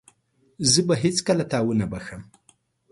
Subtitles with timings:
[0.71, 2.21] زه به هيڅکله تا ونه بخښم.